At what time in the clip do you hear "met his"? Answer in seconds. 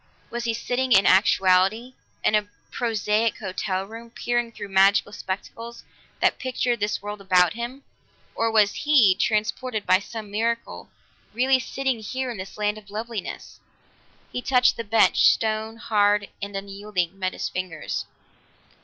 17.19-17.47